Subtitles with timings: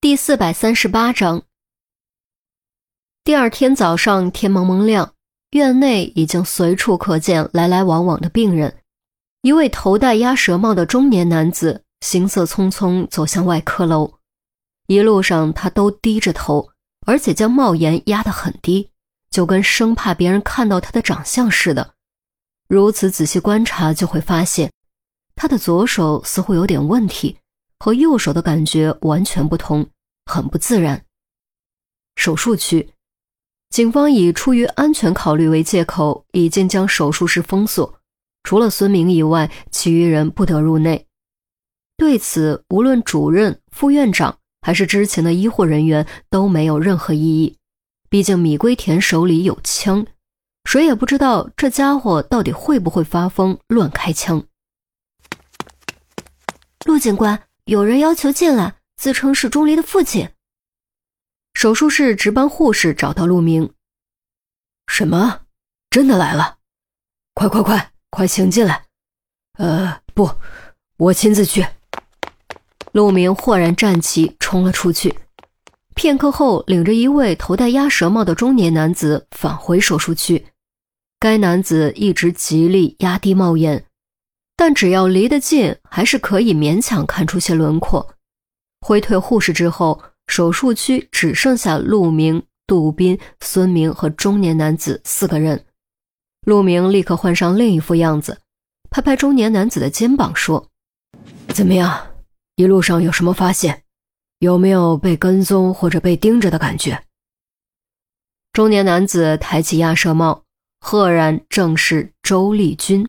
[0.00, 1.42] 第四百三十八章。
[3.24, 5.12] 第二天早上，天蒙蒙亮，
[5.50, 8.76] 院内已经随处可见来来往往的病人。
[9.42, 14.14] 一位头戴鸭舌帽的中年男子行色匆匆走向外科楼，
[14.86, 16.70] 一路上他都低着头，
[17.04, 18.90] 而且将帽檐压得很低，
[19.32, 21.94] 就跟生怕别人看到他的长相似的。
[22.68, 24.70] 如此仔细观察，就会发现
[25.34, 27.38] 他的左手似乎有点问题。
[27.78, 29.88] 和右手的感觉完全不同，
[30.26, 31.04] 很不自然。
[32.16, 32.90] 手术区，
[33.70, 38.00] 警方以出于安全考虑为借口，已经将手术室封锁，
[38.42, 41.06] 除了孙明以外，其余人不得入内。
[41.96, 47.56] 对此，无论主任、副院长还是之前的医护人员都没有任何异议。
[48.10, 50.06] 毕竟米龟田手里有枪，
[50.64, 54.44] 谁也不知道这家伙到底会不会发疯乱开枪。
[56.84, 57.47] 陆警官。
[57.68, 60.30] 有人要求进来，自称是钟离的父亲。
[61.52, 63.74] 手术室值班护士找到陆明。
[64.86, 65.42] 什么？
[65.90, 66.56] 真的来了？
[67.34, 68.86] 快快快，快请进来！
[69.58, 70.30] 呃，不，
[70.96, 71.66] 我亲自去。
[72.92, 75.18] 陆明豁然站起，冲了出去。
[75.94, 80.46] 片刻后，领着一位头戴鸭舌帽的中年男子返回手术区。
[81.20, 83.84] 该男子一直极力压低帽檐。
[84.58, 88.16] 但只要离得近，还是可以勉强看出些轮廓。
[88.80, 95.64] 挥退护士之后，手术区只剩下陆明、杜斌、孙明和中年男子四个人。
[96.44, 98.40] 陆明立刻换上另一副样子，
[98.90, 100.68] 拍拍中年男子的肩膀说
[101.54, 102.08] ：“怎么样？
[102.56, 103.84] 一路上有什么发现？
[104.40, 107.00] 有没有被跟踪或者被盯着的感觉？”
[108.52, 110.42] 中年男子抬起鸭舌帽，
[110.80, 113.06] 赫然正是周丽君。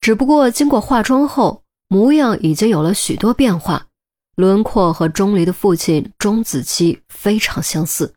[0.00, 3.88] 只不过经过化妆后，模样已经有了许多变化，
[4.36, 8.14] 轮廓和钟离的父亲钟子期非常相似。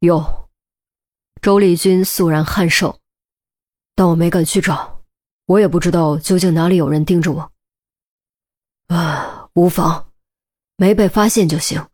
[0.00, 0.48] 有，
[1.40, 3.00] 周丽君肃然颔首，
[3.94, 5.02] 但我没敢去找，
[5.46, 7.52] 我也不知道究竟哪里有人盯着我。
[8.88, 10.06] 啊，无妨，
[10.76, 11.84] 没被发现就行。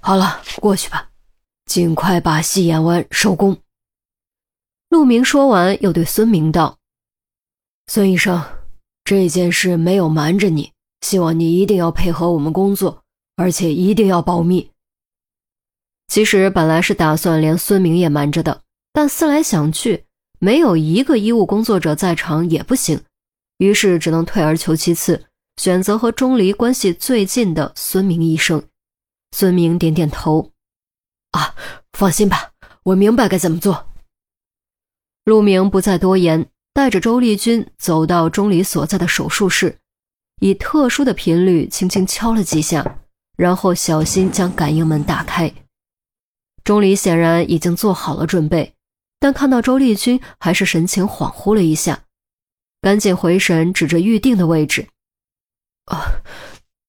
[0.00, 1.10] 好了，过去吧，
[1.66, 3.60] 尽快把戏演完，收工。
[4.88, 6.78] 陆明说完，又对孙明道。
[7.88, 8.42] 孙医生，
[9.04, 13.04] 这件事没有瞒着你，希望你一定要配合我们工作，
[13.36, 14.70] 而且一定要保密。
[16.08, 20.04] 其实本来是打算连孙明也瞒着的，但思来想去，
[20.40, 23.00] 没有一个医务工作者在场也不行，
[23.58, 25.26] 于是只能退而求其次，
[25.56, 28.62] 选择和钟离关系最近的孙明医生。
[29.30, 30.52] 孙明点点头
[31.30, 31.54] ：“啊，
[31.92, 32.50] 放心吧，
[32.82, 33.86] 我明白该怎么做。”
[35.24, 36.48] 陆明不再多言。
[36.76, 39.78] 带着周丽君走到钟离所在的手术室，
[40.42, 42.98] 以特殊的频率轻轻敲了几下，
[43.38, 45.50] 然后小心将感应门打开。
[46.64, 48.74] 钟离显然已经做好了准备，
[49.18, 52.02] 但看到周丽君还是神情恍惚了一下，
[52.82, 54.86] 赶紧回神，指着预定的位置
[55.90, 56.20] ：“啊，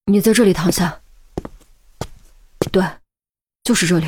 [0.07, 0.99] 你在这里躺下。
[2.73, 2.83] 对，
[3.63, 4.07] 就是这里。”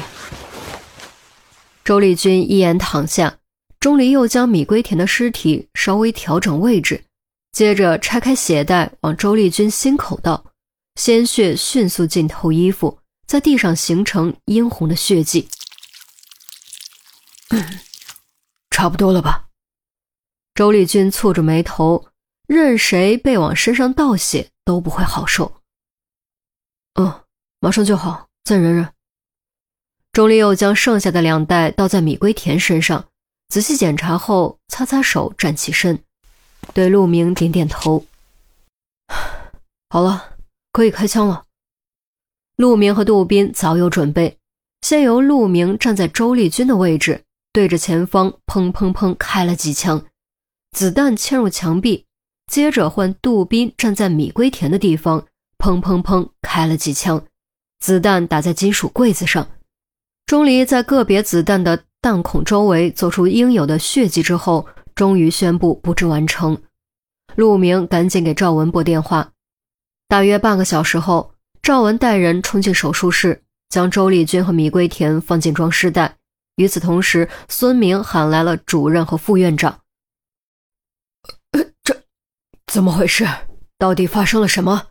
[1.85, 3.37] 周丽君一言躺下。
[3.79, 7.01] 钟离又将米龟田的尸体稍微调整位置，
[7.53, 10.43] 接着拆开鞋带，往周丽君心口倒，
[10.95, 15.47] 鲜血迅速浸透衣服，在地上形成殷红的血迹。
[18.69, 19.45] 差不多了吧？
[20.53, 22.09] 周丽君蹙着眉头，
[22.45, 25.61] 任谁被往身上倒血都不会好受。
[26.95, 27.23] 嗯，
[27.61, 28.93] 马上就好，再忍忍。
[30.11, 33.08] 钟离又将剩下的两袋倒在米龟田身上。
[33.49, 35.99] 仔细检查后，擦擦手，站起身，
[36.71, 38.05] 对陆明点点头。
[39.89, 40.37] 好了，
[40.71, 41.45] 可以开枪了。
[42.57, 44.37] 陆明和杜斌早有准备，
[44.81, 50.05] 先由陆明站在周丽君的位置，对着前方砰砰砰开了几枪，
[50.71, 52.05] 子弹嵌入墙壁。
[52.51, 55.25] 接着换杜斌站在米龟田的地方，
[55.57, 57.25] 砰砰砰开了几枪，
[57.79, 59.49] 子弹打在金属柜子上。
[60.27, 61.85] 钟离在个别子弹的。
[62.01, 66.61] 弹孔周围做出应有的血迹之后，终于宣布布置完成。
[67.35, 69.31] 陆明赶紧给赵文拨电话。
[70.07, 76.15] 大约半个小时后，赵文带人冲进手术室，将周丽君和米桂田放进装尸袋。
[76.55, 79.81] 与此同时，孙明喊来了主任和副院长。
[81.83, 82.01] 这
[82.67, 83.27] 怎么回事？
[83.77, 84.87] 到底发生了什么？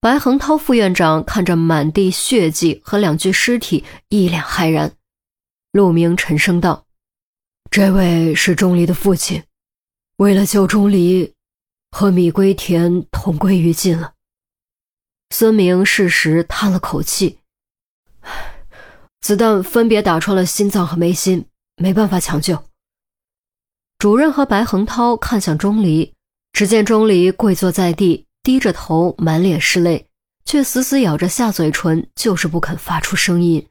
[0.00, 4.92] 白恒涛副院长看着满地血迹和两具尸体，一脸骇然。
[5.72, 6.84] 陆明沉声道
[7.70, 9.44] ：“这位是钟离的父亲，
[10.16, 11.32] 为了救钟离，
[11.92, 14.14] 和米龟田同归于尽了。”
[15.30, 17.38] 孙明适时叹了口气
[19.22, 21.46] ：“子弹分别打穿了心脏和眉心，
[21.76, 22.64] 没办法抢救。”
[23.96, 26.12] 主任和白恒涛看向钟离，
[26.52, 30.08] 只见钟离跪坐在地，低着头，满脸是泪，
[30.44, 33.68] 却死死咬着下嘴唇，就是不肯发出声音。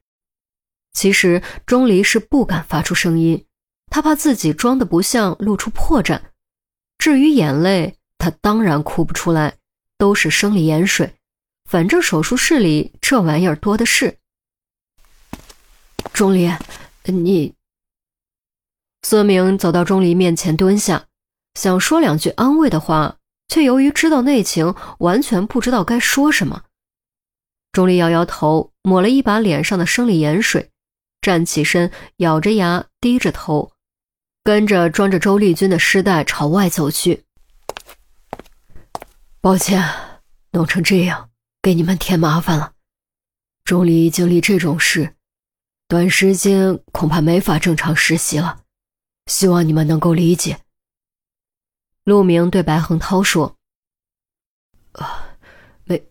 [0.92, 3.46] 其实钟离是不敢发出声音，
[3.92, 6.22] 他怕自己装的不像，露出破绽。
[6.98, 9.56] 至于眼泪，他当然哭不出来，
[9.98, 11.16] 都是生理盐水。
[11.70, 14.18] 反正手术室里这玩意儿多的是。
[16.12, 16.52] 钟离，
[17.06, 17.54] 你……
[19.04, 21.06] 孙明走到钟离面前蹲下，
[21.54, 26.64] 想说两句安慰的话，却由于知道内情，完全不知道该说什么。
[27.72, 30.72] 钟离摇摇头，抹了一把脸上的生理盐水，
[31.22, 33.72] 站起身，咬着牙，低着头，
[34.44, 37.26] 跟着装着周丽君的尸袋朝外走去。
[39.42, 39.84] 抱歉，
[40.52, 41.30] 弄成这样。
[41.62, 42.72] 给你们添麻烦了，
[43.66, 45.16] 钟离经历这种事，
[45.90, 48.62] 短时间恐怕没法正常实习了，
[49.26, 50.62] 希望你们能够理解。
[52.06, 53.58] 陆明对白恒涛说
[54.94, 55.36] ：“啊，
[55.84, 56.02] 没，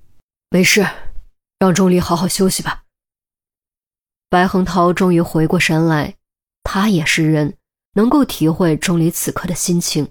[0.51, 0.87] 没事，
[1.59, 2.78] 让钟离好好休息吧。”
[4.31, 6.15] 白恒涛终于回过神来，
[6.63, 7.57] 他也是人，
[7.95, 10.09] 能够体会钟离此刻的心情。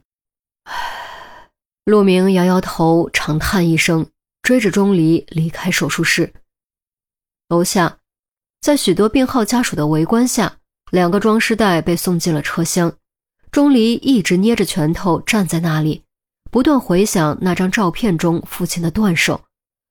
[1.86, 4.08] 陆明摇摇头，长叹一声。
[4.44, 6.34] 追着钟离离开手术室。
[7.50, 7.98] 楼下，
[8.62, 10.60] 在许多病号家属的围观下，
[10.90, 12.94] 两个装尸袋被送进了车厢。
[13.52, 16.04] 钟离一直捏着拳头站在那里，
[16.50, 19.42] 不断回想那张照片中父亲的断手，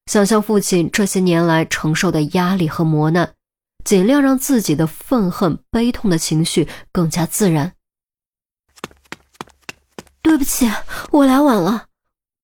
[0.07, 3.35] 想象父亲这些年来承受的压力和磨难，
[3.87, 7.77] 尽量让自己的愤恨、悲痛的情绪更加自然。
[10.21, 10.69] 对不起，
[11.13, 11.87] 我来晚了，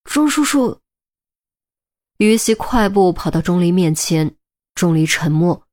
[0.04, 0.80] 钟叔叔。
[2.18, 4.36] 于西快步跑到钟离面前，
[4.76, 5.66] 钟离沉默。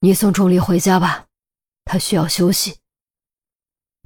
[0.00, 1.26] 你送钟离回家吧，
[1.84, 2.78] 他需要休息。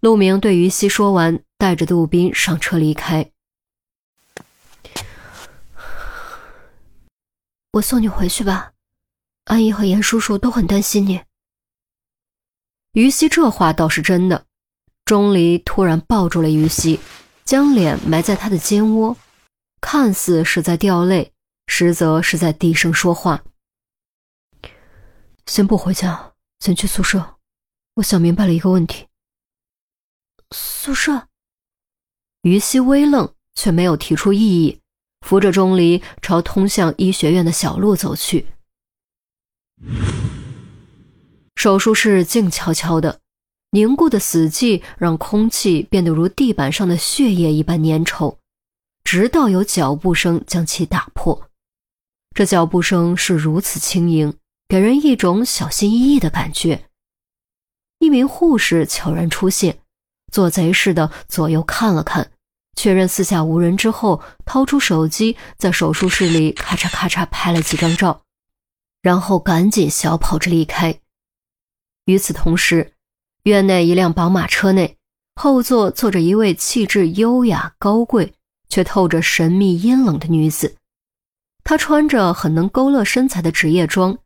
[0.01, 3.31] 陆明对于西说完，带着杜宾上车离开。
[7.71, 8.74] 我送你回去吧，
[9.45, 11.21] 阿姨和严叔叔都很担心你。
[12.93, 14.47] 于西这话倒是真的。
[15.05, 16.99] 钟离突然抱住了于西，
[17.45, 19.17] 将脸埋在他的肩窝。
[19.81, 21.33] 看似是在掉泪，
[21.67, 23.45] 实则是在低声说话。
[25.45, 27.37] 先不回家，先去宿舍。
[27.97, 29.09] 我想明白了一个问题。
[30.53, 31.29] 宿舍？
[32.41, 34.81] 于西微愣，却没有提出异议，
[35.21, 38.47] 扶着钟离朝通向医学院的小路走去。
[41.57, 43.21] 手术室静悄悄的，
[43.71, 48.37] 凝固的死寂让空气变得如地板上的血液一般粘稠。
[49.03, 51.51] 直到有脚步声将其打破，
[52.35, 54.35] 这脚步声是如此轻盈，
[54.67, 56.87] 给人一种小心翼翼的感觉。
[57.99, 59.79] 一名护士悄然出现，
[60.33, 62.33] 做贼似的左右看了看，
[62.77, 68.24] 确认四下无人之后，掏出手机，在手术室里咔嚓咔嚓拍了几张照，
[69.05, 70.99] 然后赶紧小跑着离开。
[72.07, 72.95] 与此同时，
[73.43, 74.97] 院内一辆宝马车内，
[75.37, 78.35] 后座坐着一位气质优雅高贵。
[78.67, 80.75] 却透着神秘阴冷的女子，
[81.63, 84.19] 她穿着很能勾勒身材的职业装，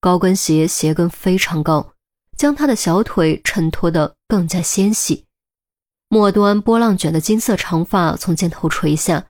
[0.00, 1.92] 高跟鞋鞋跟非常高，
[2.36, 5.26] 将她的小腿衬托得更加纤细。
[6.08, 9.26] 末端波浪卷的金色长发从肩头垂下，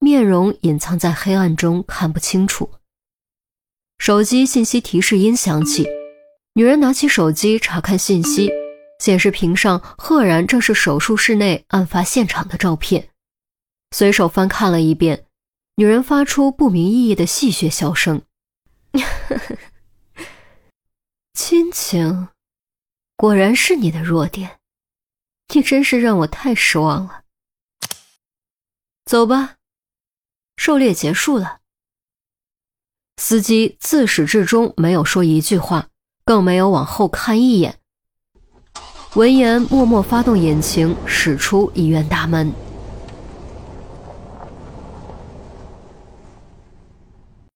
[0.00, 2.68] 面容隐藏在黑暗中看不清楚。
[4.00, 5.86] 手机信息提示音响起，
[6.54, 8.50] 女人拿起手机查看信息，
[8.98, 13.10] 显示屏上赫然正是手术室内案发现场的照片。
[13.94, 15.26] 随手翻看了一遍，
[15.76, 18.22] 女人发出不明意义的戏谑笑声
[21.34, 22.28] ：“亲情，
[23.16, 24.60] 果然是你的弱点，
[25.54, 27.24] 你真是让我太失望了。”
[29.04, 29.56] 走吧，
[30.56, 31.59] 狩猎结束了。
[33.20, 35.88] 司机自始至终没有说一句话，
[36.24, 37.74] 更没有往后看一眼。
[39.12, 42.50] 闻言，默默发动引擎，驶出医院大门。